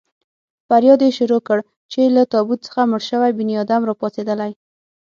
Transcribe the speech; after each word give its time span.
فریاد 0.67 1.01
يې 1.05 1.11
شروع 1.17 1.41
کړ 1.47 1.59
چې 1.91 2.01
له 2.15 2.23
تابوت 2.33 2.59
څخه 2.67 2.81
مړ 2.91 3.01
شوی 3.09 3.31
بنیادم 3.39 3.81
را 3.87 3.93
پاڅېدلی. 4.01 4.51